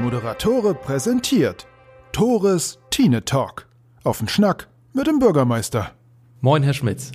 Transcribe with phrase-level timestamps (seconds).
[0.00, 1.66] Moderatore präsentiert
[2.12, 3.66] Tores Tine Talk.
[4.04, 5.90] Auf den Schnack mit dem Bürgermeister.
[6.40, 7.10] Moin, Herr Schmitz.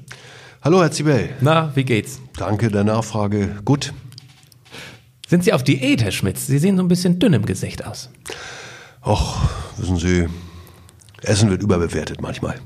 [0.62, 1.30] Hallo, Herr Zibel.
[1.40, 2.20] Na, wie geht's?
[2.38, 3.56] Danke der Nachfrage.
[3.64, 3.94] Gut.
[5.28, 6.46] Sind Sie auf Diät, Herr Schmitz?
[6.46, 8.10] Sie sehen so ein bisschen dünn im Gesicht aus.
[9.06, 9.38] Och,
[9.78, 10.28] wissen Sie,
[11.22, 12.60] Essen wird überbewertet manchmal.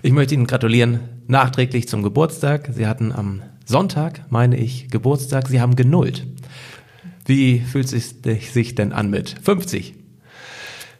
[0.00, 2.70] Ich möchte Ihnen gratulieren, nachträglich zum Geburtstag.
[2.72, 5.48] Sie hatten am Sonntag, meine ich, Geburtstag.
[5.48, 6.26] Sie haben genullt.
[7.26, 8.14] Wie fühlt es
[8.52, 9.94] sich denn an mit 50?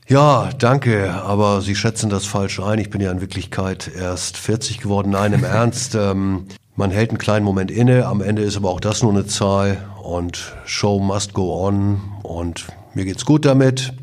[0.09, 2.79] Ja, danke, aber Sie schätzen das falsch ein.
[2.79, 5.11] Ich bin ja in Wirklichkeit erst 40 geworden.
[5.11, 5.95] Nein, im Ernst.
[5.95, 9.27] Ähm, man hält einen kleinen Moment inne, am Ende ist aber auch das nur eine
[9.27, 13.95] Zahl und Show must go on und mir geht's gut damit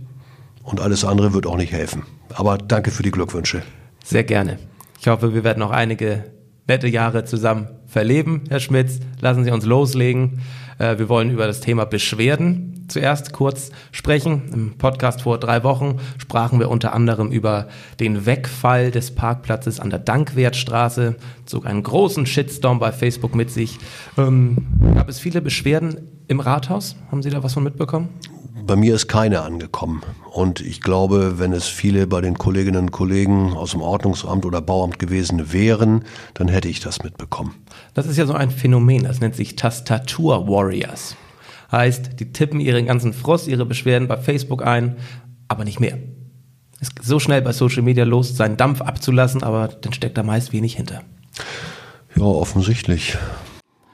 [0.64, 2.02] und alles andere wird auch nicht helfen.
[2.34, 3.62] Aber danke für die Glückwünsche.
[4.04, 4.58] Sehr gerne.
[5.00, 6.24] Ich hoffe, wir werden noch einige
[6.68, 9.00] nette Jahre zusammen verleben, Herr Schmitz.
[9.22, 10.42] Lassen Sie uns loslegen.
[10.78, 14.44] Äh, wir wollen über das Thema Beschwerden zuerst kurz sprechen.
[14.54, 17.68] Im Podcast vor drei Wochen sprachen wir unter anderem über
[18.00, 23.80] den Wegfall des Parkplatzes an der Dankwertstraße, zog einen großen Shitstorm bei Facebook mit sich.
[24.18, 26.96] Ähm, gab es viele Beschwerden im Rathaus?
[27.12, 28.10] Haben Sie da was von mitbekommen?
[28.66, 30.04] Bei mir ist keine angekommen.
[30.32, 34.62] Und ich glaube, wenn es viele bei den Kolleginnen und Kollegen aus dem Ordnungsamt oder
[34.62, 37.56] Bauamt gewesen wären, dann hätte ich das mitbekommen.
[37.94, 41.18] Das ist ja so ein Phänomen, das nennt sich Tastatur-Warriors.
[41.74, 44.96] Heißt, die tippen ihren ganzen Frust, ihre Beschwerden bei Facebook ein,
[45.50, 45.98] aber nicht mehr.
[46.80, 50.24] Es ist so schnell bei Social Media los, seinen Dampf abzulassen, aber dann steckt da
[50.24, 51.02] meist wenig hinter.
[52.16, 53.18] Ja, offensichtlich.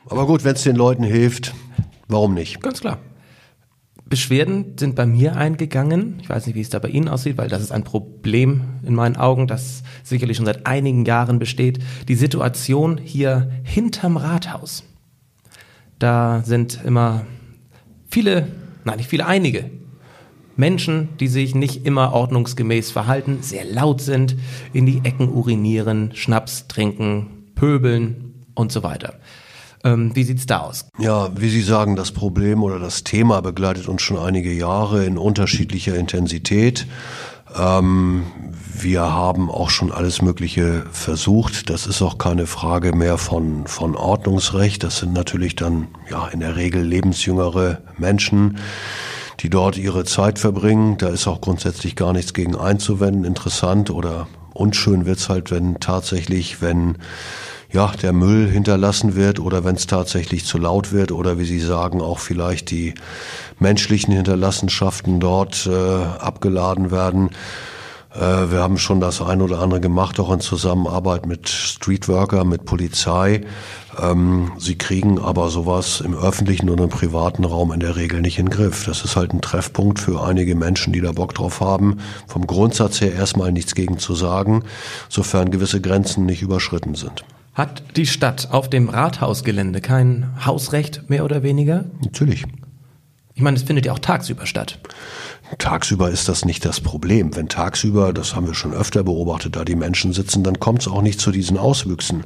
[0.08, 1.56] Aber gut, wenn es den Leuten hilft,
[2.08, 2.62] warum nicht?
[2.62, 3.00] Ganz klar.
[4.10, 6.20] Beschwerden sind bei mir eingegangen.
[6.22, 8.96] Ich weiß nicht, wie es da bei Ihnen aussieht, weil das ist ein Problem in
[8.96, 11.80] meinen Augen, das sicherlich schon seit einigen Jahren besteht.
[12.08, 14.84] Die Situation hier hinterm Rathaus.
[16.00, 17.26] Da sind immer
[18.10, 18.48] viele,
[18.84, 19.70] nein, nicht viele, einige
[20.56, 24.36] Menschen, die sich nicht immer ordnungsgemäß verhalten, sehr laut sind,
[24.74, 29.20] in die Ecken urinieren, Schnaps trinken, pöbeln und so weiter.
[29.84, 30.88] Ähm, wie sieht's da aus?
[30.98, 35.18] Ja, wie Sie sagen, das Problem oder das Thema begleitet uns schon einige Jahre in
[35.18, 36.86] unterschiedlicher Intensität.
[37.58, 38.26] Ähm,
[38.82, 41.70] wir haben auch schon alles Mögliche versucht.
[41.70, 44.84] Das ist auch keine Frage mehr von, von Ordnungsrecht.
[44.84, 48.58] Das sind natürlich dann ja in der Regel lebensjüngere Menschen,
[49.40, 50.98] die dort ihre Zeit verbringen.
[50.98, 53.26] Da ist auch grundsätzlich gar nichts gegen einzuwenden.
[53.26, 56.98] Interessant oder unschön wird's halt, wenn tatsächlich, wenn
[57.72, 61.60] ja, der Müll hinterlassen wird oder wenn es tatsächlich zu laut wird oder wie Sie
[61.60, 62.96] sagen, auch vielleicht die
[63.60, 67.30] menschlichen Hinterlassenschaften dort äh, abgeladen werden.
[68.14, 72.66] Äh, wir haben schon das ein oder andere gemacht, auch in Zusammenarbeit mit Streetworker, mit
[72.66, 73.42] Polizei.
[74.02, 78.40] Ähm, sie kriegen aber sowas im öffentlichen und im privaten Raum in der Regel nicht
[78.40, 78.86] in den Griff.
[78.86, 82.00] Das ist halt ein Treffpunkt für einige Menschen, die da Bock drauf haben.
[82.28, 84.64] Vom Grundsatz her erstmal nichts gegen zu sagen,
[85.08, 87.24] sofern gewisse Grenzen nicht überschritten sind.
[87.60, 91.84] Hat die Stadt auf dem Rathausgelände kein Hausrecht mehr oder weniger?
[92.02, 92.46] Natürlich.
[93.34, 94.80] Ich meine, es findet ja auch tagsüber statt.
[95.58, 97.36] Tagsüber ist das nicht das Problem.
[97.36, 100.88] Wenn tagsüber, das haben wir schon öfter beobachtet, da die Menschen sitzen, dann kommt es
[100.88, 102.24] auch nicht zu diesen Auswüchsen.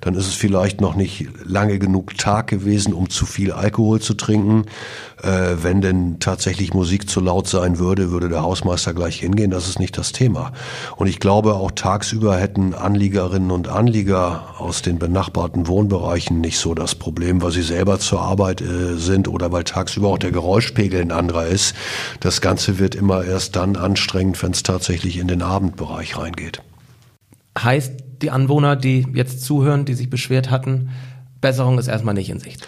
[0.00, 4.14] Dann ist es vielleicht noch nicht lange genug Tag gewesen, um zu viel Alkohol zu
[4.14, 4.64] trinken.
[5.22, 9.50] Äh, wenn denn tatsächlich Musik zu laut sein würde, würde der Hausmeister gleich hingehen.
[9.50, 10.52] Das ist nicht das Thema.
[10.96, 16.74] Und ich glaube, auch tagsüber hätten Anliegerinnen und Anlieger aus den benachbarten Wohnbereichen nicht so
[16.74, 21.00] das Problem, weil sie selber zur Arbeit äh, sind oder weil tagsüber auch der Geräuschpegel
[21.00, 21.74] ein anderer ist.
[22.20, 26.62] Das Ganze wird immer erst dann anstrengend, wenn es tatsächlich in den Abendbereich reingeht.
[27.58, 30.90] Heißt, die Anwohner, die jetzt zuhören, die sich beschwert hatten,
[31.40, 32.66] Besserung ist erstmal nicht in Sicht.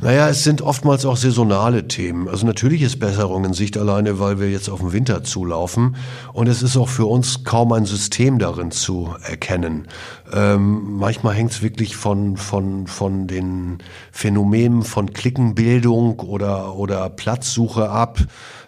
[0.00, 2.28] Naja, es sind oftmals auch saisonale Themen.
[2.28, 5.96] Also natürlich ist Besserung in Sicht alleine, weil wir jetzt auf den Winter zulaufen.
[6.32, 9.88] Und es ist auch für uns kaum ein System darin zu erkennen.
[10.32, 13.78] Ähm, manchmal hängt es wirklich von, von, von den
[14.12, 18.20] Phänomenen von Klickenbildung oder, oder Platzsuche ab.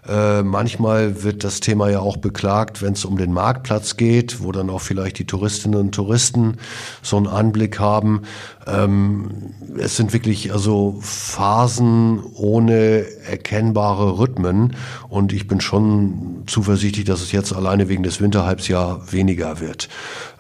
[0.08, 4.50] Äh, manchmal wird das Thema ja auch beklagt, wenn es um den Marktplatz geht, wo
[4.50, 6.56] dann auch vielleicht die Touristinnen und Touristen
[7.02, 8.22] so einen Anblick haben.
[8.66, 14.74] Ähm, es sind wirklich also Phasen ohne erkennbare Rhythmen
[15.08, 19.88] und ich bin schon zuversichtlich, dass es jetzt alleine wegen des Winterhalbsjahr weniger wird.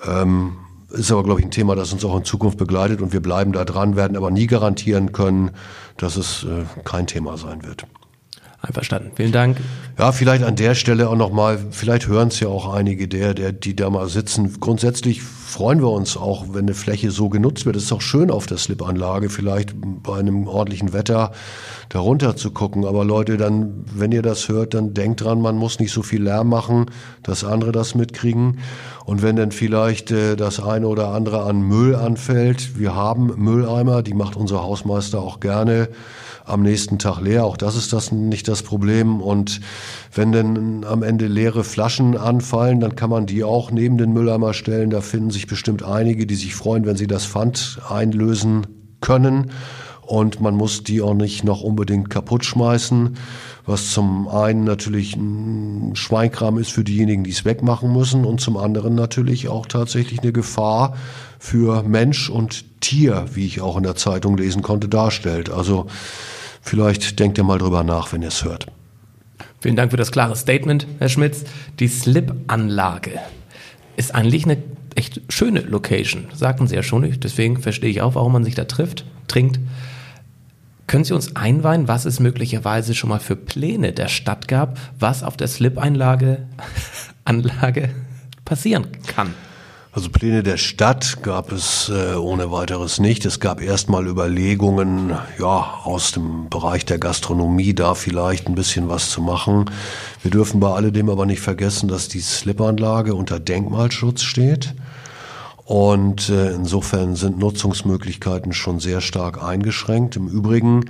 [0.06, 0.52] Ähm,
[0.88, 3.52] ist aber, glaube ich, ein Thema, das uns auch in Zukunft begleitet und wir bleiben
[3.52, 5.52] da dran, werden aber nie garantieren können,
[5.98, 7.86] dass es äh, kein Thema sein wird.
[8.62, 9.12] Einverstanden.
[9.14, 9.56] Vielen Dank.
[9.98, 13.52] Ja, vielleicht an der Stelle auch nochmal, vielleicht hören es ja auch einige der, der,
[13.52, 14.60] die da mal sitzen.
[14.60, 17.76] Grundsätzlich freuen wir uns auch, wenn eine Fläche so genutzt wird.
[17.76, 21.32] Es ist auch schön auf der Slipanlage, vielleicht bei einem ordentlichen Wetter
[21.88, 22.84] darunter zu gucken.
[22.84, 26.22] Aber Leute, dann, wenn ihr das hört, dann denkt dran, man muss nicht so viel
[26.22, 26.86] Lärm machen,
[27.22, 28.58] dass andere das mitkriegen.
[29.06, 34.02] Und wenn dann vielleicht äh, das eine oder andere an Müll anfällt, wir haben Mülleimer,
[34.02, 35.88] die macht unser Hausmeister auch gerne
[36.50, 37.44] am nächsten Tag leer.
[37.44, 39.20] Auch das ist das nicht das Problem.
[39.20, 39.60] Und
[40.14, 44.54] wenn dann am Ende leere Flaschen anfallen, dann kann man die auch neben den Mülleimer
[44.54, 44.90] stellen.
[44.90, 48.66] Da finden sich bestimmt einige, die sich freuen, wenn sie das Pfand einlösen
[49.00, 49.50] können.
[50.10, 53.16] Und man muss die auch nicht noch unbedingt kaputt schmeißen,
[53.64, 58.56] was zum einen natürlich ein Schweinkram ist für diejenigen, die es wegmachen müssen und zum
[58.56, 60.96] anderen natürlich auch tatsächlich eine Gefahr
[61.38, 65.48] für Mensch und Tier, wie ich auch in der Zeitung lesen konnte, darstellt.
[65.48, 65.86] Also
[66.60, 68.66] Vielleicht denkt ihr mal drüber nach, wenn ihr es hört.
[69.60, 71.44] Vielen Dank für das klare Statement, Herr Schmitz.
[71.78, 73.18] Die Slip-Anlage
[73.96, 74.62] ist eigentlich eine
[74.94, 77.20] echt schöne Location, sagten Sie ja schon.
[77.20, 79.60] Deswegen verstehe ich auch, warum man sich da trifft, trinkt.
[80.86, 85.22] Können Sie uns einweihen, was es möglicherweise schon mal für Pläne der Stadt gab, was
[85.22, 86.46] auf der Slip-Anlage
[87.24, 87.90] Anlage
[88.44, 89.34] passieren kann?
[89.92, 93.24] Also Pläne der Stadt gab es äh, ohne weiteres nicht.
[93.24, 99.10] Es gab erstmal Überlegungen, ja, aus dem Bereich der Gastronomie da vielleicht ein bisschen was
[99.10, 99.68] zu machen.
[100.22, 104.76] Wir dürfen bei alledem aber nicht vergessen, dass die Slipanlage unter Denkmalschutz steht.
[105.64, 110.14] Und äh, insofern sind Nutzungsmöglichkeiten schon sehr stark eingeschränkt.
[110.14, 110.84] Im Übrigen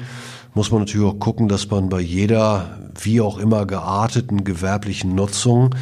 [0.53, 5.75] muss man natürlich auch gucken, dass man bei jeder, wie auch immer gearteten gewerblichen Nutzung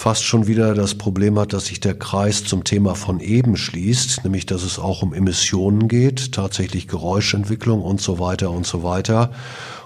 [0.00, 4.24] fast schon wieder das Problem hat, dass sich der Kreis zum Thema von eben schließt,
[4.24, 9.30] nämlich dass es auch um Emissionen geht, tatsächlich Geräuschentwicklung und so weiter und so weiter.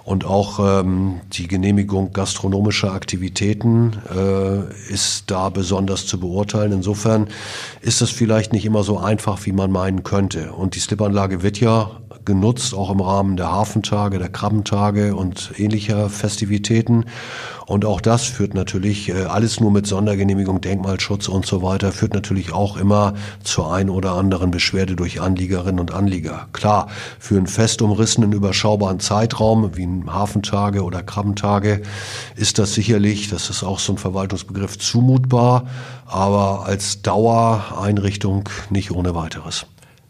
[0.05, 6.71] Und auch ähm, die Genehmigung gastronomischer Aktivitäten äh, ist da besonders zu beurteilen.
[6.71, 7.27] Insofern
[7.81, 10.53] ist das vielleicht nicht immer so einfach, wie man meinen könnte.
[10.53, 11.91] Und die Slipanlage wird ja
[12.25, 17.05] genutzt, auch im Rahmen der Hafentage, der Krabbentage und ähnlicher Festivitäten.
[17.67, 22.13] Und auch das führt natürlich, äh, alles nur mit Sondergenehmigung, Denkmalschutz und so weiter, führt
[22.13, 26.49] natürlich auch immer zur ein oder anderen Beschwerde durch Anliegerinnen und Anlieger.
[26.53, 26.89] Klar,
[27.19, 31.83] für einen fest umrissenen, überschaubaren Zeitraum, wie ein Hafentage oder Krabbentage,
[32.37, 35.65] ist das sicherlich, das ist auch so ein Verwaltungsbegriff, zumutbar,
[36.07, 39.67] aber als Dauereinrichtung nicht ohne weiteres.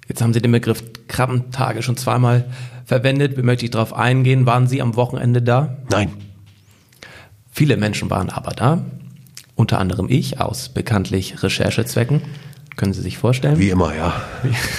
[0.08, 2.44] Jetzt haben Sie den Begriff Krabbentage schon zweimal
[2.84, 3.36] verwendet.
[3.36, 4.46] Wie möchte ich darauf eingehen?
[4.46, 5.78] Waren Sie am Wochenende da?
[5.90, 6.10] Nein.
[7.50, 8.84] Viele Menschen waren aber da.
[9.54, 12.22] Unter anderem ich aus bekanntlich Recherchezwecken.
[12.76, 13.58] Können Sie sich vorstellen?
[13.58, 14.20] Wie immer, ja.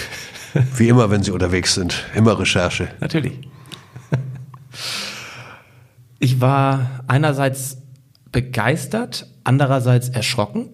[0.77, 2.05] Wie immer, wenn Sie unterwegs sind.
[2.13, 2.89] Immer Recherche.
[2.99, 3.39] Natürlich.
[6.19, 7.77] Ich war einerseits
[8.31, 10.69] begeistert, andererseits erschrocken.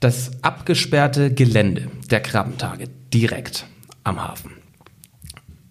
[0.00, 3.66] Das abgesperrte Gelände der Krabbentage direkt
[4.04, 4.52] am Hafen.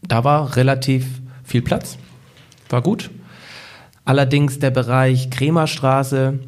[0.02, 1.06] Da war relativ
[1.44, 1.98] viel Platz,
[2.70, 3.10] war gut.
[4.06, 6.40] Allerdings der Bereich Kremerstraße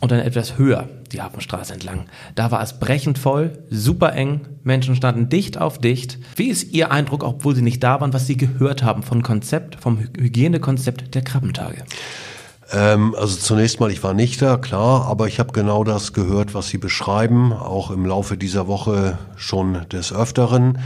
[0.00, 2.06] und dann etwas höher die Hafenstraße entlang.
[2.34, 6.18] Da war es brechend voll, super eng, Menschen standen dicht auf dicht.
[6.36, 9.76] Wie ist Ihr Eindruck, obwohl Sie nicht da waren, was Sie gehört haben vom Konzept,
[9.76, 11.84] vom Hygienekonzept der Krabbentage?
[12.70, 16.52] Ähm, also zunächst mal, ich war nicht da, klar, aber ich habe genau das gehört,
[16.52, 20.78] was Sie beschreiben, auch im Laufe dieser Woche schon des Öfteren,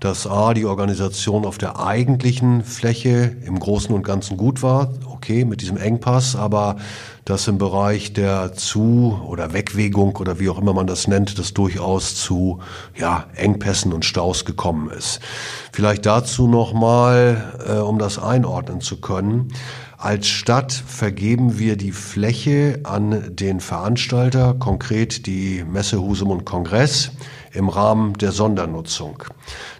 [0.00, 5.46] dass A, die Organisation auf der eigentlichen Fläche im Großen und Ganzen gut war, okay,
[5.46, 6.76] mit diesem Engpass, aber
[7.24, 11.54] dass im Bereich der Zu- oder Wegwegung oder wie auch immer man das nennt, das
[11.54, 12.60] durchaus zu
[12.96, 15.20] ja, Engpässen und Staus gekommen ist.
[15.72, 19.52] Vielleicht dazu nochmal, äh, um das einordnen zu können.
[20.02, 27.10] Als Stadt vergeben wir die Fläche an den Veranstalter, konkret die Messe Husum und Kongress,
[27.52, 29.22] im Rahmen der Sondernutzung.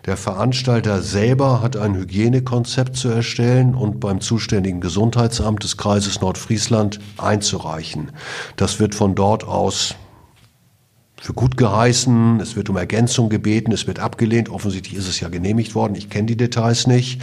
[0.04, 7.00] Der Veranstalter selber hat ein Hygienekonzept zu erstellen und beim zuständigen Gesundheitsamt des Kreises Nordfriesland
[7.16, 8.12] einzureichen.
[8.56, 9.94] Das wird von dort aus
[11.20, 14.48] für gut geheißen, es wird um Ergänzung gebeten, es wird abgelehnt.
[14.48, 15.94] Offensichtlich ist es ja genehmigt worden.
[15.94, 17.20] Ich kenne die Details nicht.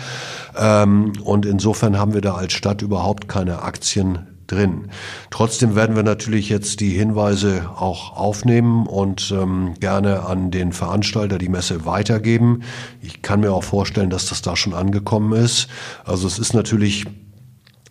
[0.56, 4.90] Ähm, und insofern haben wir da als Stadt überhaupt keine Aktien drin.
[5.32, 11.40] Trotzdem werden wir natürlich jetzt die Hinweise auch aufnehmen und ähm, gerne an den Veranstalter
[11.40, 12.62] die Messe weitergeben.
[13.02, 15.70] Ich kann mir auch vorstellen, dass das da schon angekommen ist.
[16.06, 17.06] Also es ist natürlich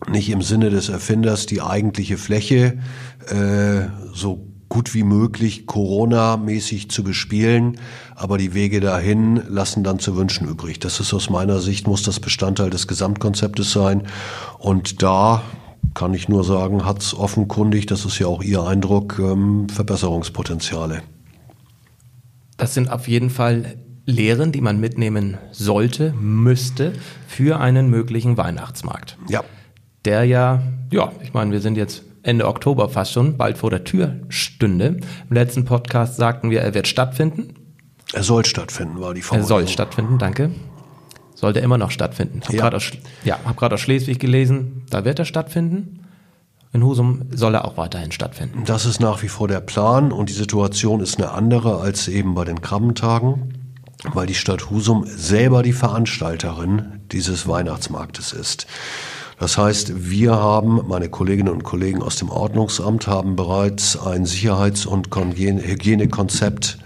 [0.09, 2.79] nicht im Sinne des Erfinders die eigentliche Fläche
[3.29, 7.79] äh, so gut wie möglich Corona-mäßig zu bespielen,
[8.15, 10.79] aber die Wege dahin lassen dann zu wünschen übrig.
[10.79, 14.03] Das ist aus meiner Sicht, muss das Bestandteil des Gesamtkonzeptes sein.
[14.59, 15.41] Und da
[15.93, 21.01] kann ich nur sagen, hat es offenkundig, das ist ja auch Ihr Eindruck, ähm, Verbesserungspotenziale.
[22.57, 26.93] Das sind auf jeden Fall Lehren, die man mitnehmen sollte, müsste
[27.27, 29.17] für einen möglichen Weihnachtsmarkt.
[29.27, 29.43] Ja.
[30.05, 33.83] Der ja, ja, ich meine, wir sind jetzt Ende Oktober fast schon, bald vor der
[33.83, 34.97] Tür stünde.
[35.29, 37.53] Im letzten Podcast sagten wir, er wird stattfinden.
[38.13, 39.47] Er soll stattfinden, war die Er Formulierung.
[39.47, 40.51] soll stattfinden, danke.
[41.35, 42.41] Sollte immer noch stattfinden.
[42.43, 42.61] Hab Ja.
[42.61, 42.91] grad aus,
[43.23, 45.99] ja, habe gerade aus Schleswig gelesen, da wird er stattfinden.
[46.73, 48.63] In Husum soll er auch weiterhin stattfinden.
[48.65, 52.33] Das ist nach wie vor der Plan und die Situation ist eine andere als eben
[52.35, 53.53] bei den Krabbentagen,
[54.13, 58.67] weil die Stadt Husum selber die Veranstalterin dieses Weihnachtsmarktes ist.
[59.39, 64.87] Das heißt, wir haben, meine Kolleginnen und Kollegen aus dem Ordnungsamt haben bereits ein Sicherheits-
[64.87, 66.79] und Hygiene- Hygienekonzept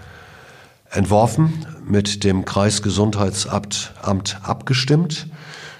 [0.89, 5.27] entworfen, mit dem Kreisgesundheitsamt Amt abgestimmt.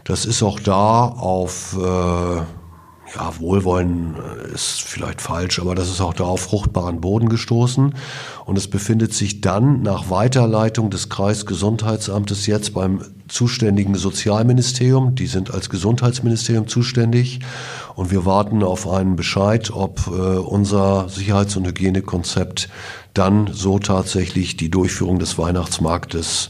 [0.06, 2.42] Das ist auch da auf äh,
[3.16, 7.96] ja, Wohlwollen äh, ist vielleicht falsch, aber das ist auch da auf fruchtbaren Boden gestoßen.
[8.46, 15.16] Und es befindet sich dann nach Weiterleitung des Kreisgesundheitsamtes jetzt beim zuständigen Sozialministerium.
[15.16, 17.40] Die sind als Gesundheitsministerium zuständig.
[17.96, 22.70] Und wir warten auf einen Bescheid, ob äh, unser Sicherheits- und Hygienekonzept
[23.14, 26.50] dann so tatsächlich die Durchführung des Weihnachtsmarktes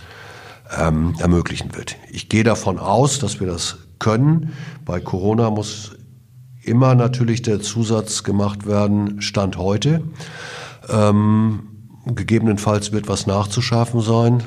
[0.77, 1.95] ähm, ermöglichen wird.
[2.11, 4.53] Ich gehe davon aus, dass wir das können.
[4.85, 5.91] Bei Corona muss
[6.63, 10.03] immer natürlich der Zusatz gemacht werden, Stand heute.
[10.89, 11.61] Ähm,
[12.05, 14.43] gegebenenfalls wird was nachzuschaffen sein.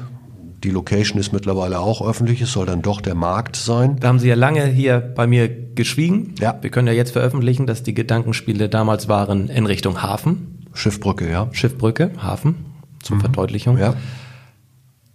[0.62, 3.96] Die Location ist mittlerweile auch öffentlich, es soll dann doch der Markt sein.
[4.00, 6.34] Da haben Sie ja lange hier bei mir geschwiegen.
[6.40, 6.56] Ja.
[6.60, 11.48] Wir können ja jetzt veröffentlichen, dass die Gedankenspiele damals waren in Richtung Hafen, Schiffbrücke, ja.
[11.52, 12.64] Schiffbrücke, Hafen,
[13.02, 13.76] zur Verdeutlichung.
[13.76, 13.94] Ja.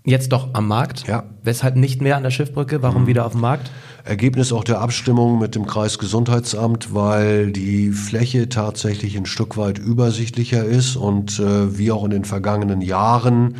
[0.06, 1.08] Jetzt doch am Markt.
[1.08, 1.24] Ja.
[1.44, 2.84] Weshalb nicht mehr an der Schiffbrücke?
[2.84, 3.72] Warum wieder auf dem Markt?
[4.10, 10.66] Ergebnis auch der Abstimmung mit dem Kreisgesundheitsamt, weil die Fläche tatsächlich ein Stück weit übersichtlicher
[10.66, 13.58] ist und äh, wie auch in den vergangenen Jahren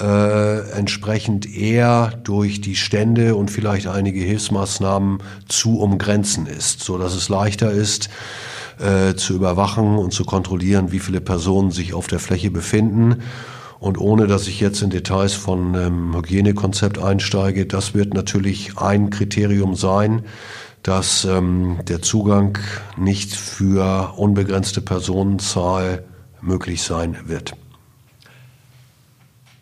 [0.00, 5.18] äh, entsprechend eher durch die Stände und vielleicht einige Hilfsmaßnahmen
[5.48, 8.10] zu umgrenzen ist, so dass es leichter ist,
[8.78, 13.22] äh, zu überwachen und zu kontrollieren, wie viele Personen sich auf der Fläche befinden.
[13.80, 19.08] Und ohne dass ich jetzt in Details von ähm, Hygienekonzept einsteige, das wird natürlich ein
[19.08, 20.22] Kriterium sein,
[20.82, 22.58] dass ähm, der Zugang
[22.98, 26.04] nicht für unbegrenzte Personenzahl
[26.42, 27.54] möglich sein wird.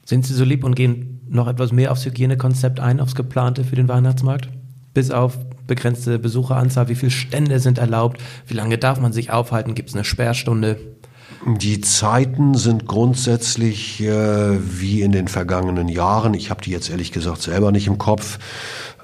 [0.05, 3.77] Sind Sie so lieb und gehen noch etwas mehr aufs Hygienekonzept ein, aufs geplante für
[3.77, 4.49] den Weihnachtsmarkt?
[4.95, 9.77] Bis auf begrenzte Besucheranzahl, wie viele Stände sind erlaubt, wie lange darf man sich aufhalten,
[9.77, 10.77] gibt es eine Sperrstunde?
[11.47, 16.35] Die Zeiten sind grundsätzlich äh, wie in den vergangenen Jahren.
[16.35, 18.38] Ich habe die jetzt ehrlich gesagt selber nicht im Kopf.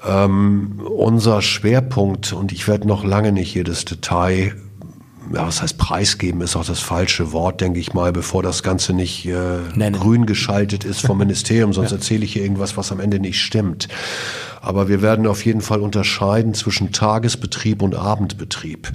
[0.05, 4.53] Ähm, unser Schwerpunkt, und ich werde noch lange nicht jedes Detail,
[5.33, 8.93] ja, was heißt preisgeben, ist auch das falsche Wort, denke ich mal, bevor das Ganze
[8.93, 13.19] nicht äh, grün geschaltet ist vom Ministerium, sonst erzähle ich hier irgendwas, was am Ende
[13.19, 13.87] nicht stimmt.
[14.61, 18.91] Aber wir werden auf jeden Fall unterscheiden zwischen Tagesbetrieb und Abendbetrieb.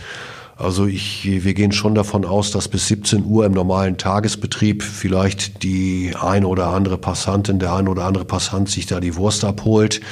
[0.60, 5.62] Also ich, wir gehen schon davon aus, dass bis 17 Uhr im normalen Tagesbetrieb vielleicht
[5.62, 10.02] die ein oder andere Passantin, der ein oder andere Passant sich da die Wurst abholt,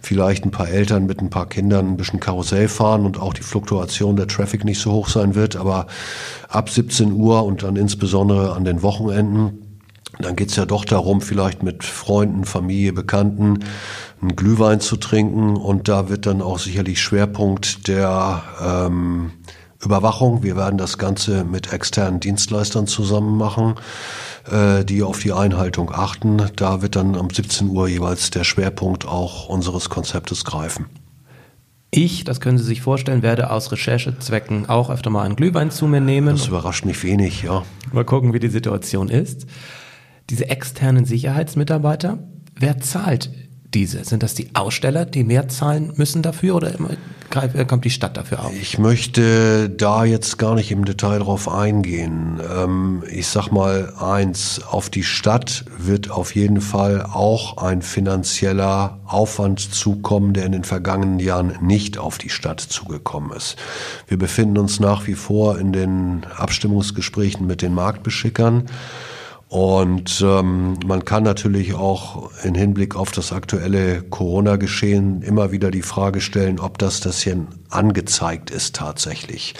[0.00, 3.42] vielleicht ein paar Eltern mit ein paar Kindern ein bisschen Karussell fahren und auch die
[3.42, 5.56] Fluktuation der Traffic nicht so hoch sein wird.
[5.56, 5.86] Aber
[6.48, 9.64] ab 17 Uhr und dann insbesondere an den Wochenenden
[10.20, 13.60] dann geht's ja doch darum, vielleicht mit Freunden, Familie, Bekannten
[14.20, 15.56] einen Glühwein zu trinken.
[15.56, 19.32] Und da wird dann auch sicherlich Schwerpunkt der ähm,
[19.82, 20.42] Überwachung.
[20.42, 23.76] Wir werden das Ganze mit externen Dienstleistern zusammen machen,
[24.50, 26.42] äh, die auf die Einhaltung achten.
[26.56, 30.86] Da wird dann um 17 Uhr jeweils der Schwerpunkt auch unseres Konzeptes greifen.
[31.90, 35.86] Ich, das können Sie sich vorstellen, werde aus Recherchezwecken auch öfter mal einen Glühwein zu
[35.86, 36.36] mir nehmen.
[36.36, 37.62] Das überrascht mich wenig, ja.
[37.92, 39.46] Mal gucken, wie die Situation ist.
[40.28, 42.18] Diese externen Sicherheitsmitarbeiter,
[42.54, 43.30] wer zahlt
[43.74, 44.04] diese?
[44.04, 48.44] Sind das die Aussteller, die mehr zahlen müssen dafür oder äh, kommt die Stadt dafür
[48.44, 48.52] auf?
[48.58, 52.40] Ich möchte da jetzt gar nicht im Detail drauf eingehen.
[52.56, 58.98] Ähm, ich sag mal eins, auf die Stadt wird auf jeden Fall auch ein finanzieller
[59.06, 63.56] Aufwand zukommen, der in den vergangenen Jahren nicht auf die Stadt zugekommen ist.
[64.06, 68.64] Wir befinden uns nach wie vor in den Abstimmungsgesprächen mit den Marktbeschickern.
[69.48, 75.80] Und ähm, man kann natürlich auch in Hinblick auf das aktuelle Corona-Geschehen immer wieder die
[75.80, 79.54] Frage stellen, ob das das hier angezeigt ist tatsächlich.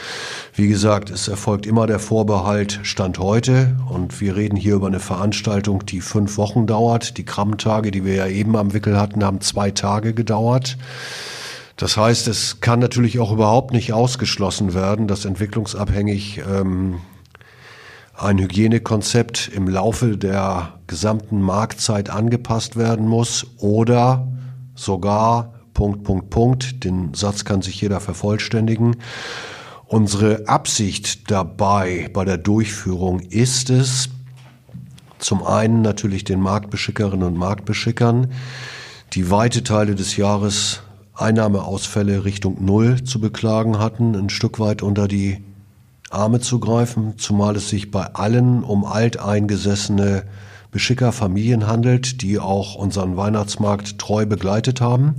[0.55, 5.01] Wie gesagt, es erfolgt immer der Vorbehalt Stand heute und wir reden hier über eine
[5.01, 7.17] Veranstaltung, die fünf Wochen dauert.
[7.17, 10.77] Die Krammtage, die wir ja eben am Wickel hatten, haben zwei Tage gedauert.
[11.77, 16.97] Das heißt, es kann natürlich auch überhaupt nicht ausgeschlossen werden, dass entwicklungsabhängig ähm,
[18.19, 24.27] ein Hygienekonzept im Laufe der gesamten Marktzeit angepasst werden muss oder
[24.75, 28.97] sogar Punkt, Punkt, Punkt, den Satz kann sich jeder vervollständigen.
[29.87, 34.11] Unsere Absicht dabei bei der Durchführung ist es,
[35.19, 38.33] zum einen natürlich den Marktbeschickerinnen und Marktbeschickern,
[39.13, 40.83] die weite Teile des Jahres
[41.15, 45.43] Einnahmeausfälle Richtung Null zu beklagen hatten, ein Stück weit unter die
[46.11, 50.25] Arme zu greifen, zumal es sich bei allen um alteingesessene
[50.71, 55.15] Beschickerfamilien handelt, die auch unseren Weihnachtsmarkt treu begleitet haben.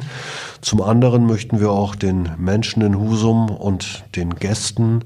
[0.62, 5.02] Zum anderen möchten wir auch den Menschen in Husum und den Gästen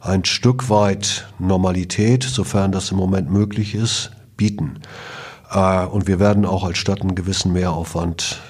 [0.00, 4.80] ein Stück weit Normalität, sofern das im Moment möglich ist, bieten.
[5.50, 8.40] Äh, und wir werden auch als Stadt einen gewissen Mehraufwand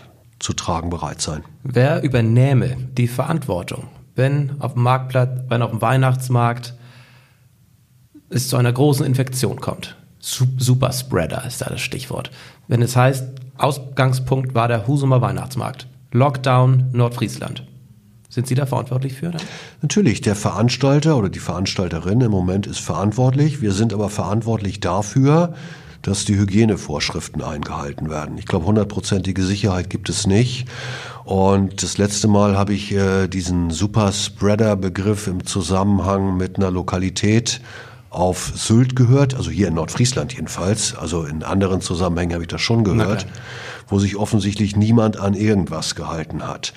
[0.41, 1.45] zu tragen bereit sein.
[1.63, 3.85] Wer übernehme die Verantwortung,
[4.19, 6.75] wenn auf dem Marktplatz, wenn auf dem Weihnachtsmarkt
[8.29, 9.97] es zu einer großen Infektion kommt?
[10.21, 12.31] Superspreader ist da das Stichwort.
[12.67, 13.25] Wenn es heißt,
[13.57, 15.87] Ausgangspunkt war der Husumer Weihnachtsmarkt.
[16.13, 17.65] Lockdown Nordfriesland.
[18.29, 19.31] Sind Sie da verantwortlich für?
[19.31, 19.41] Dann?
[19.81, 23.63] Natürlich, der Veranstalter oder die Veranstalterin im Moment ist verantwortlich.
[23.63, 25.55] Wir sind aber verantwortlich dafür,
[26.03, 28.39] dass die Hygienevorschriften eingehalten werden.
[28.39, 30.69] Ich glaube, hundertprozentige Sicherheit gibt es nicht.
[31.29, 37.61] Und das letzte Mal habe ich äh, diesen Superspreader-Begriff im Zusammenhang mit einer Lokalität
[38.09, 42.63] auf Sylt gehört, also hier in Nordfriesland jedenfalls, also in anderen Zusammenhängen habe ich das
[42.63, 43.27] schon gehört,
[43.89, 46.73] wo sich offensichtlich niemand an irgendwas gehalten hat.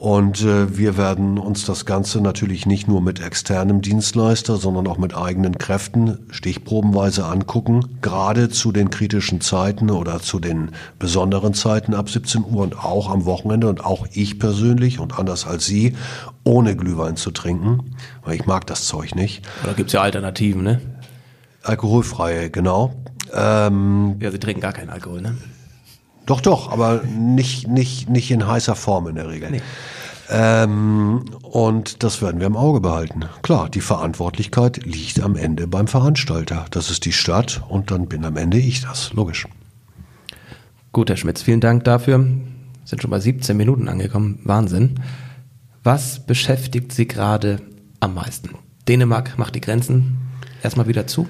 [0.00, 4.96] Und äh, wir werden uns das Ganze natürlich nicht nur mit externem Dienstleister, sondern auch
[4.96, 11.92] mit eigenen Kräften stichprobenweise angucken, gerade zu den kritischen Zeiten oder zu den besonderen Zeiten
[11.92, 15.94] ab 17 Uhr und auch am Wochenende und auch ich persönlich und anders als Sie,
[16.44, 19.46] ohne Glühwein zu trinken, weil ich mag das Zeug nicht.
[19.64, 20.80] Oder gibt's ja Alternativen, ne?
[21.62, 22.94] Alkoholfreie, genau.
[23.34, 25.36] Ähm, ja, Sie trinken gar keinen Alkohol, ne?
[26.26, 29.50] Doch, doch, aber nicht, nicht, nicht in heißer Form in der Regel.
[29.50, 29.62] Nee.
[30.28, 33.24] Ähm, und das werden wir im Auge behalten.
[33.42, 36.66] Klar, die Verantwortlichkeit liegt am Ende beim Veranstalter.
[36.70, 39.12] Das ist die Stadt und dann bin am Ende ich das.
[39.12, 39.48] Logisch.
[40.92, 42.24] Gut, Herr Schmitz, vielen Dank dafür.
[42.84, 44.38] Sind schon bei 17 Minuten angekommen.
[44.44, 45.00] Wahnsinn.
[45.82, 47.60] Was beschäftigt Sie gerade
[47.98, 48.50] am meisten?
[48.86, 50.18] Dänemark macht die Grenzen
[50.62, 51.26] erstmal wieder zu.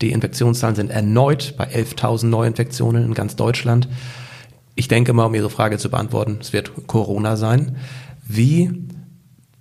[0.00, 3.88] Die Infektionszahlen sind erneut bei 11.000 Neuinfektionen in ganz Deutschland.
[4.74, 7.76] Ich denke mal, um Ihre Frage zu beantworten, es wird Corona sein.
[8.26, 8.86] Wie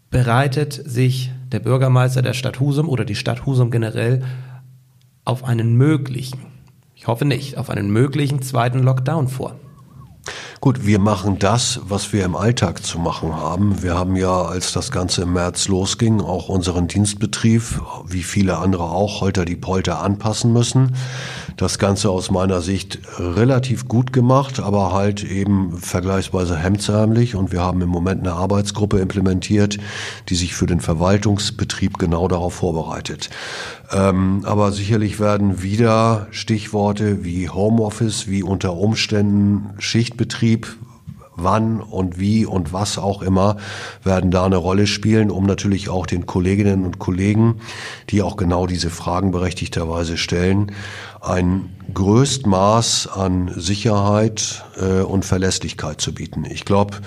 [0.10, 4.24] bereitet sich der Bürgermeister der Stadt Husum oder die Stadt Husum generell
[5.24, 6.40] auf einen möglichen,
[6.96, 9.56] ich hoffe nicht, auf einen möglichen zweiten Lockdown vor?
[10.66, 13.84] Gut, wir machen das, was wir im Alltag zu machen haben.
[13.84, 17.62] Wir haben ja, als das Ganze im März losging, auch unseren Dienstbetrieb,
[18.08, 20.96] wie viele andere auch, holter die Polter anpassen müssen.
[21.58, 27.36] Das Ganze aus meiner Sicht relativ gut gemacht, aber halt eben vergleichsweise hemdsärmlich.
[27.36, 29.78] Und wir haben im Moment eine Arbeitsgruppe implementiert,
[30.28, 33.30] die sich für den Verwaltungsbetrieb genau darauf vorbereitet.
[33.92, 40.76] Ähm, aber sicherlich werden wieder Stichworte wie Homeoffice, wie unter Umständen Schichtbetrieb,
[41.36, 43.58] wann und wie und was auch immer
[44.04, 47.62] werden da eine Rolle spielen, um natürlich auch den Kolleginnen und Kollegen,
[48.10, 50.72] die auch genau diese Fragen berechtigterweise stellen,
[51.22, 56.46] ein Größtmaß an Sicherheit äh, und Verlässlichkeit zu bieten.
[56.46, 56.98] Ich glaube,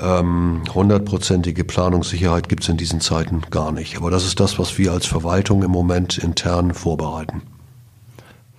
[0.00, 3.96] ähm, hundertprozentige Planungssicherheit gibt es in diesen Zeiten gar nicht.
[3.96, 7.42] Aber das ist das, was wir als Verwaltung im Moment intern vorbereiten.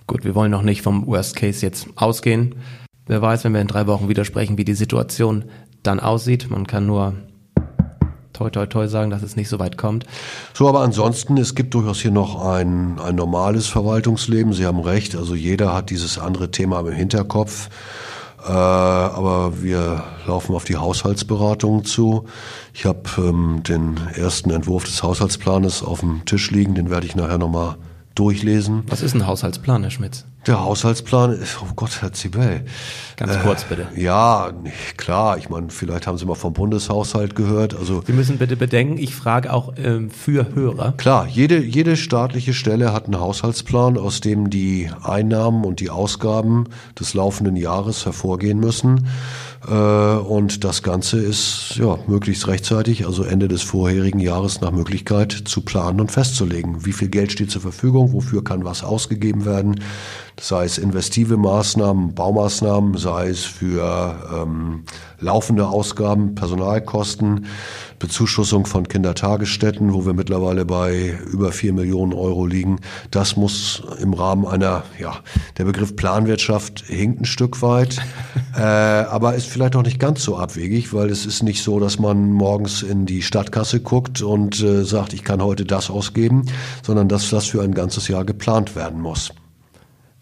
[0.06, 2.56] Gut, wir wollen noch nicht vom Worst Case jetzt ausgehen.
[3.10, 5.46] Wer weiß, wenn wir in drei Wochen wieder sprechen, wie die Situation
[5.82, 6.48] dann aussieht.
[6.48, 7.14] Man kann nur
[8.32, 10.06] toi toi toi sagen, dass es nicht so weit kommt.
[10.54, 14.52] So, aber ansonsten, es gibt durchaus hier noch ein, ein normales Verwaltungsleben.
[14.52, 17.68] Sie haben recht, also jeder hat dieses andere Thema im Hinterkopf.
[18.46, 22.26] Äh, aber wir laufen auf die Haushaltsberatung zu.
[22.72, 27.16] Ich habe ähm, den ersten Entwurf des Haushaltsplanes auf dem Tisch liegen, den werde ich
[27.16, 27.74] nachher nochmal
[28.14, 28.84] durchlesen.
[28.86, 30.26] Was ist ein Haushaltsplan, Herr Schmitz?
[30.46, 32.64] Der Haushaltsplan ist, oh Gott, Herr Zibel.
[33.16, 33.88] Ganz kurz bitte.
[33.94, 34.50] Äh, ja,
[34.96, 37.76] klar, ich meine, vielleicht haben Sie mal vom Bundeshaushalt gehört.
[37.76, 40.94] Also Sie müssen bitte bedenken, ich frage auch ähm, für Hörer.
[40.96, 46.64] Klar, jede, jede staatliche Stelle hat einen Haushaltsplan, aus dem die Einnahmen und die Ausgaben
[46.98, 49.08] des laufenden Jahres hervorgehen müssen.
[49.68, 55.32] Äh, und das Ganze ist ja möglichst rechtzeitig, also Ende des vorherigen Jahres nach Möglichkeit
[55.32, 56.86] zu planen und festzulegen.
[56.86, 59.80] Wie viel Geld steht zur Verfügung, wofür kann was ausgegeben werden.
[60.40, 64.84] sei es investive Maßnahmen, Baumaßnahmen, sei es für ähm,
[65.18, 67.44] laufende Ausgaben, Personalkosten,
[68.00, 72.80] Bezuschussung von Kindertagesstätten, wo wir mittlerweile bei über vier Millionen Euro liegen.
[73.10, 75.20] Das muss im Rahmen einer, ja,
[75.58, 77.98] der Begriff Planwirtschaft hinkt ein Stück weit,
[78.56, 81.98] äh, aber ist vielleicht auch nicht ganz so abwegig, weil es ist nicht so, dass
[81.98, 86.46] man morgens in die Stadtkasse guckt und äh, sagt, ich kann heute das ausgeben,
[86.82, 89.30] sondern dass das für ein ganzes Jahr geplant werden muss.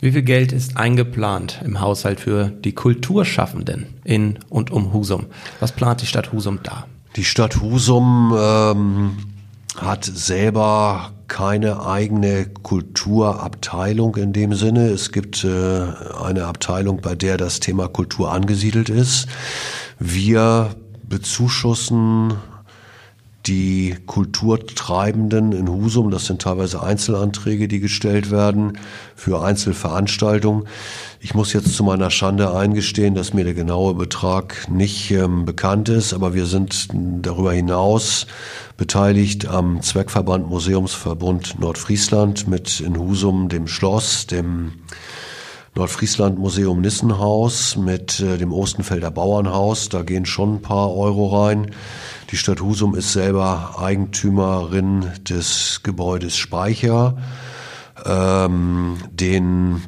[0.00, 5.26] Wie viel Geld ist eingeplant im Haushalt für die Kulturschaffenden in und um Husum?
[5.60, 6.86] Was plant die Stadt Husum da?
[7.16, 9.16] Die Stadt Husum ähm,
[9.76, 14.88] hat selber keine eigene Kulturabteilung in dem Sinne.
[14.88, 15.84] Es gibt äh,
[16.22, 19.26] eine Abteilung, bei der das Thema Kultur angesiedelt ist.
[19.98, 22.34] Wir bezuschussen
[23.46, 28.78] die Kulturtreibenden in Husum, das sind teilweise Einzelanträge, die gestellt werden
[29.14, 30.64] für Einzelveranstaltungen.
[31.20, 35.88] Ich muss jetzt zu meiner Schande eingestehen, dass mir der genaue Betrag nicht ähm, bekannt
[35.88, 38.26] ist, aber wir sind darüber hinaus
[38.76, 44.72] beteiligt am Zweckverband Museumsverbund Nordfriesland mit in Husum dem Schloss, dem
[45.74, 49.88] Nordfriesland Museum Nissenhaus mit äh, dem Ostenfelder Bauernhaus.
[49.88, 51.70] Da gehen schon ein paar Euro rein.
[52.30, 57.16] Die Stadt Husum ist selber Eigentümerin des Gebäudes Speicher,
[58.04, 59.80] ähm, den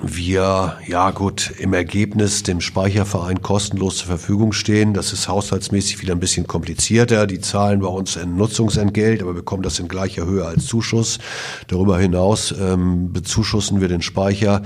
[0.00, 4.94] wir, ja gut, im Ergebnis dem Speicherverein kostenlos zur Verfügung stehen.
[4.94, 7.26] Das ist haushaltsmäßig wieder ein bisschen komplizierter.
[7.26, 11.18] Die zahlen bei uns ein Nutzungsentgelt, aber bekommen das in gleicher Höhe als Zuschuss.
[11.66, 14.62] Darüber hinaus ähm, bezuschussen wir den Speicher.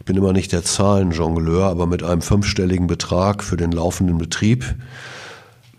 [0.00, 4.74] Ich bin immer nicht der Zahlenjongleur, aber mit einem fünfstelligen Betrag für den laufenden Betrieb.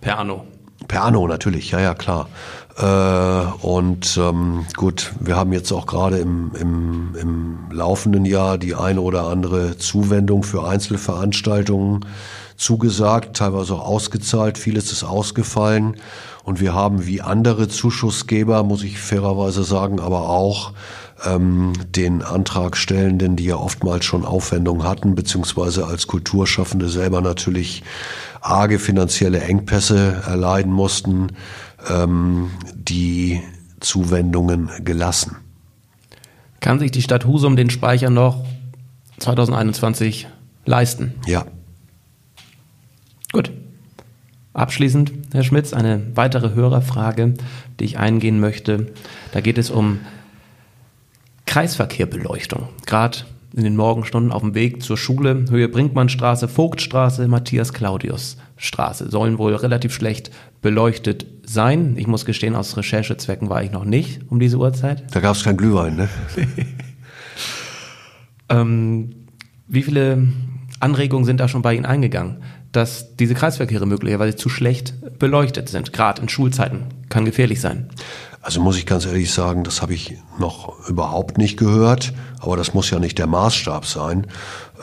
[0.04, 0.44] Per Anno.
[0.90, 2.28] Per Anno natürlich, ja, ja, klar.
[2.78, 8.76] Äh, und ähm, gut, wir haben jetzt auch gerade im, im, im laufenden Jahr die
[8.76, 12.06] eine oder andere Zuwendung für Einzelveranstaltungen
[12.58, 15.96] zugesagt, teilweise auch ausgezahlt, vieles ist ausgefallen.
[16.44, 20.74] Und wir haben wie andere Zuschussgeber, muss ich fairerweise sagen, aber auch
[21.26, 27.84] ähm, den Antragstellenden, die ja oftmals schon Aufwendungen hatten, beziehungsweise als Kulturschaffende selber natürlich
[28.44, 31.30] arge finanzielle Engpässe erleiden mussten,
[31.90, 33.42] ähm, die
[33.80, 35.38] Zuwendungen gelassen.
[36.60, 38.46] Kann sich die Stadt Husum den Speicher noch
[39.20, 40.28] 2021
[40.66, 41.14] leisten?
[41.26, 41.46] Ja.
[43.32, 43.52] Gut.
[44.54, 47.34] Abschließend, Herr Schmitz, eine weitere Hörerfrage,
[47.80, 48.94] die ich eingehen möchte.
[49.32, 50.00] Da geht es um
[51.48, 52.70] Kreisverkehrbeleuchtung.
[52.86, 53.20] Gerade
[53.56, 59.94] in den Morgenstunden auf dem Weg zur Schule, Höhe Brinkmannstraße, Vogtstraße, Matthias-Claudius-Straße, sollen wohl relativ
[59.94, 61.96] schlecht beleuchtet sein.
[61.98, 65.04] Ich muss gestehen, aus Recherchezwecken war ich noch nicht um diese Uhrzeit.
[65.12, 66.10] Da gab es kein Glühwein, ne?
[68.50, 69.28] ähm,
[69.68, 70.28] wie viele
[70.80, 72.38] Anregungen sind da schon bei Ihnen eingegangen,
[72.72, 76.86] dass diese Kreisverkehre möglicherweise zu schlecht beleuchtet sind, gerade in Schulzeiten?
[77.10, 77.90] Kann gefährlich sein.
[78.44, 82.74] Also muss ich ganz ehrlich sagen, das habe ich noch überhaupt nicht gehört, aber das
[82.74, 84.28] muss ja nicht der Maßstab sein.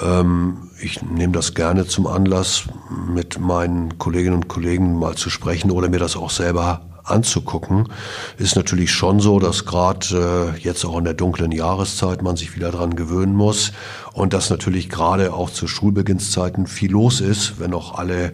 [0.01, 2.65] Ähm, ich nehme das gerne zum Anlass,
[3.07, 7.89] mit meinen Kolleginnen und Kollegen mal zu sprechen oder mir das auch selber anzugucken.
[8.39, 12.55] Ist natürlich schon so, dass gerade äh, jetzt auch in der dunklen Jahreszeit man sich
[12.57, 13.73] wieder dran gewöhnen muss
[14.13, 18.33] und dass natürlich gerade auch zu Schulbeginnszeiten viel los ist, wenn auch alle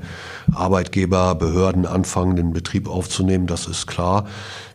[0.52, 4.26] Arbeitgeber, Behörden anfangen, den Betrieb aufzunehmen, das ist klar.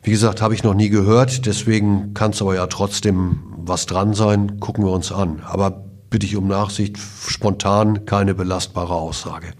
[0.04, 4.14] Wie gesagt, habe ich noch nie gehört, deswegen kann es aber ja trotzdem was dran
[4.14, 5.42] sein, gucken wir uns an.
[5.46, 9.54] Aber bitte ich um Nachsicht, spontan keine belastbare Aussage.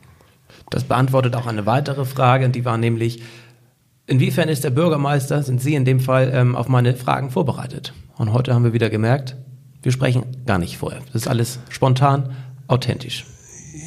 [0.70, 3.22] Das beantwortet auch eine weitere Frage, die war nämlich,
[4.08, 7.94] Inwiefern ist der Bürgermeister, sind Sie in dem Fall, ähm, auf meine Fragen vorbereitet?
[8.18, 9.38] Und heute haben wir wieder gemerkt,
[9.82, 11.02] wir sprechen gar nicht vorher.
[11.08, 12.36] Das ist alles spontan,
[12.68, 13.26] authentisch.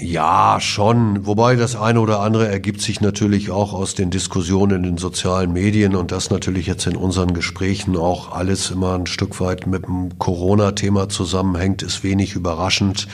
[0.00, 1.26] Ja, schon.
[1.26, 5.52] Wobei das eine oder andere ergibt sich natürlich auch aus den Diskussionen in den sozialen
[5.52, 9.86] Medien und das natürlich jetzt in unseren Gesprächen auch alles immer ein Stück weit mit
[9.86, 13.06] dem Corona-Thema zusammenhängt, ist wenig überraschend.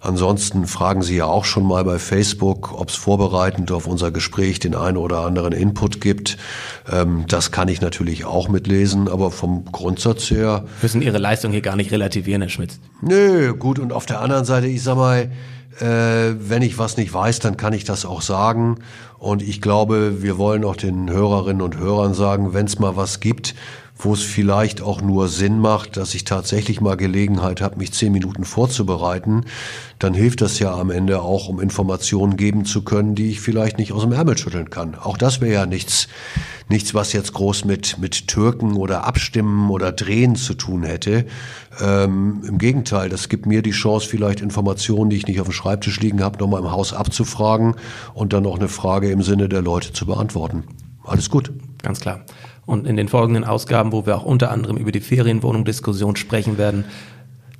[0.00, 4.60] Ansonsten fragen Sie ja auch schon mal bei Facebook, ob es vorbereitend auf unser Gespräch
[4.60, 6.38] den einen oder anderen Input gibt.
[6.90, 10.64] Ähm, das kann ich natürlich auch mitlesen, aber vom Grundsatz her.
[10.82, 12.78] Müssen Ihre Leistung hier gar nicht relativieren, Herr Schmitz.
[13.00, 13.78] Nö, gut.
[13.78, 15.30] Und auf der anderen Seite, ich sag mal,
[15.80, 18.78] äh, wenn ich was nicht weiß, dann kann ich das auch sagen.
[19.18, 23.20] Und ich glaube, wir wollen auch den Hörerinnen und Hörern sagen, wenn es mal was
[23.20, 23.54] gibt,
[23.98, 28.12] wo es vielleicht auch nur Sinn macht, dass ich tatsächlich mal Gelegenheit habe, mich zehn
[28.12, 29.44] Minuten vorzubereiten,
[29.98, 33.78] dann hilft das ja am Ende auch, um Informationen geben zu können, die ich vielleicht
[33.78, 34.94] nicht aus dem Ärmel schütteln kann.
[34.94, 36.06] Auch das wäre ja nichts,
[36.68, 41.26] nichts, was jetzt groß mit, mit Türken oder Abstimmen oder Drehen zu tun hätte.
[41.80, 45.52] Ähm, Im Gegenteil, das gibt mir die Chance, vielleicht Informationen, die ich nicht auf dem
[45.52, 47.74] Schreibtisch liegen habe, nochmal im Haus abzufragen
[48.14, 50.62] und dann auch eine Frage im Sinne der Leute zu beantworten.
[51.02, 51.50] Alles gut.
[51.82, 52.24] Ganz klar.
[52.68, 56.84] Und in den folgenden Ausgaben, wo wir auch unter anderem über die Ferienwohnung-Diskussion sprechen werden,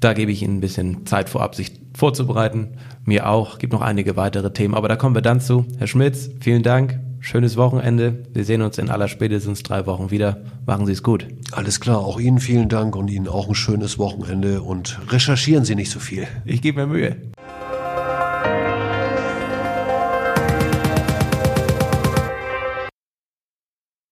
[0.01, 2.77] da gebe ich Ihnen ein bisschen Zeit vorab, sich vorzubereiten.
[3.07, 3.59] Mir auch.
[3.59, 5.65] Gibt noch einige weitere Themen, aber da kommen wir dann zu.
[5.79, 7.01] Herr Schmitz, vielen Dank.
[7.21, 8.23] Schönes Wochenende.
[8.35, 10.43] Wir sehen uns in aller spätestens drei Wochen wieder.
[10.67, 11.27] Machen Sie es gut.
[11.53, 12.01] Alles klar.
[12.01, 16.01] Auch Ihnen vielen Dank und Ihnen auch ein schönes Wochenende und recherchieren Sie nicht so
[16.01, 16.29] viel.
[16.45, 17.17] Ich gebe mir Mühe.